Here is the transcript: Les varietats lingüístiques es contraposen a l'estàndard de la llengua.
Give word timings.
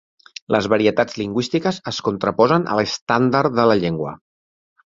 Les 0.53 0.67
varietats 0.73 1.19
lingüístiques 1.19 1.79
es 1.93 2.01
contraposen 2.09 2.65
a 2.77 2.81
l'estàndard 2.81 3.61
de 3.61 3.71
la 3.75 3.77
llengua. 3.85 4.19